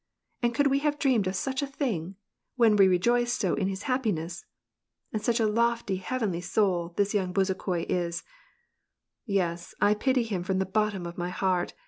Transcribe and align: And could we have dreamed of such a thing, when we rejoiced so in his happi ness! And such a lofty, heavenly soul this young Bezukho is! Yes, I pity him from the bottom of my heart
And 0.41 0.55
could 0.55 0.65
we 0.65 0.79
have 0.79 0.97
dreamed 0.97 1.27
of 1.27 1.35
such 1.35 1.61
a 1.61 1.67
thing, 1.67 2.15
when 2.55 2.75
we 2.75 2.87
rejoiced 2.87 3.39
so 3.39 3.53
in 3.53 3.67
his 3.67 3.83
happi 3.83 4.11
ness! 4.11 4.45
And 5.13 5.21
such 5.21 5.39
a 5.39 5.45
lofty, 5.45 5.97
heavenly 5.97 6.41
soul 6.41 6.95
this 6.97 7.13
young 7.13 7.31
Bezukho 7.31 7.85
is! 7.87 8.23
Yes, 9.27 9.75
I 9.79 9.93
pity 9.93 10.23
him 10.23 10.41
from 10.41 10.57
the 10.57 10.65
bottom 10.65 11.05
of 11.05 11.19
my 11.19 11.29
heart 11.29 11.75